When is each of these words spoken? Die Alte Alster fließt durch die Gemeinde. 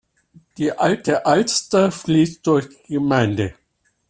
Die 0.57 0.71
Alte 0.71 1.27
Alster 1.27 1.91
fließt 1.91 2.47
durch 2.47 2.67
die 2.87 2.93
Gemeinde. 2.95 3.53